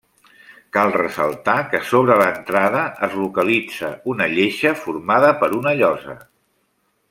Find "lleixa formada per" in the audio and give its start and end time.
4.35-5.55